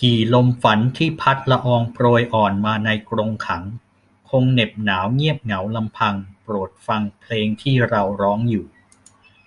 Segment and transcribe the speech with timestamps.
[0.00, 3.62] กี่ลมฝันที่พัดละอองโปรยอ่อนมาในกรงขัง
[4.28, 8.66] คงเหน็บหนาวเงียบเหงาลำพัง โปรดฟังเพลงที่เราร้องอยู่